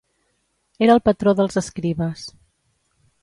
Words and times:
Era 0.85 0.95
el 0.99 1.03
patró 1.09 1.35
dels 1.41 1.59
escribes. 1.63 2.25